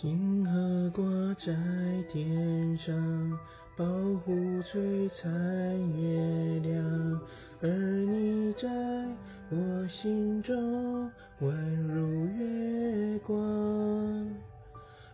[0.00, 1.04] 星河挂
[1.44, 1.52] 在
[2.08, 2.94] 天上，
[3.76, 3.84] 保
[4.24, 4.32] 护
[4.62, 5.28] 璀璨
[6.00, 7.20] 月亮，
[7.60, 8.68] 而你在
[9.50, 11.10] 我心中
[11.40, 11.50] 宛
[11.88, 13.36] 如月光。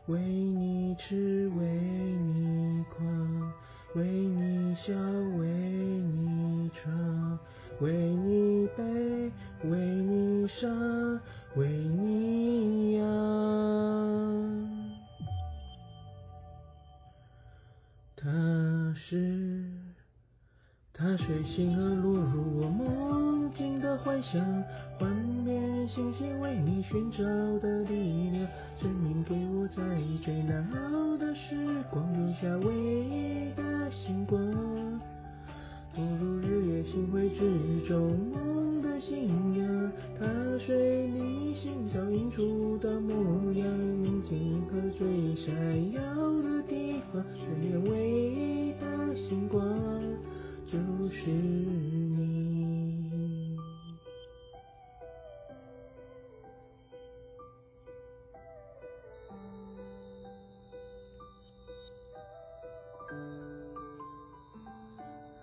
[0.08, 3.52] 为你痴，为你狂，
[3.94, 4.92] 为你笑，
[5.38, 7.38] 为你闯，
[7.80, 9.32] 为你悲，
[9.66, 10.70] 为你伤，
[11.56, 12.13] 为你
[19.14, 19.64] 是，
[20.92, 24.42] 他随星河落入我梦境的幻想，
[24.98, 25.08] 幻
[25.44, 27.18] 灭星星为你寻找
[27.60, 28.44] 的力量，
[28.76, 29.76] 生命给我在
[30.20, 31.54] 最难熬的时
[31.92, 34.40] 光留下唯一的星光。
[35.94, 40.26] 堕入日月星辉之中，梦的信仰，它
[40.58, 43.64] 随你心早映出的模样，
[44.02, 46.02] 宁静银河最闪耀
[46.42, 47.24] 的地方，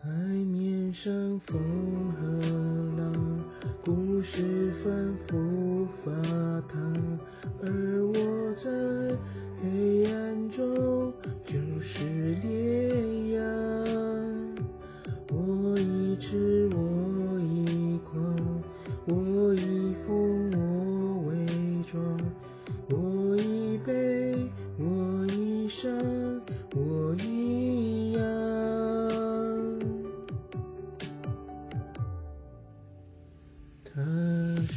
[0.04, 1.62] 海面上风
[2.14, 2.26] 和
[2.98, 3.14] 浪，
[3.86, 5.31] 故事反复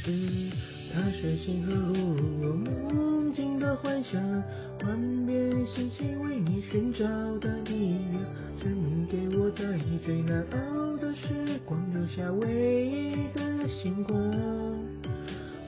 [0.04, 0.12] 是
[0.92, 2.52] 踏碎星河落入我
[2.92, 4.20] 梦境的幻想
[4.82, 7.06] 环遍星系为你寻找
[7.38, 8.22] 的力量
[8.60, 9.64] 神明给我在
[10.04, 14.14] 最难熬的时光留下唯一的星光。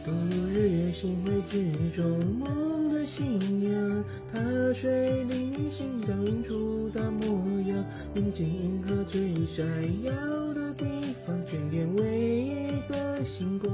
[0.05, 4.39] 堕入日月星辉之中梦的信仰踏
[4.79, 7.27] 碎黎明星照映出的模
[7.63, 7.83] 样
[8.15, 9.65] 铭憬银河最闪
[10.05, 10.13] 耀
[10.53, 10.85] 的地
[11.27, 13.73] 方眷恋唯一的的星光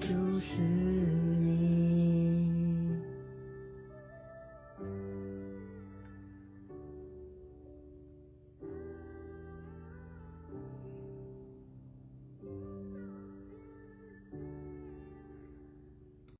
[0.00, 0.08] 就
[0.40, 0.73] 是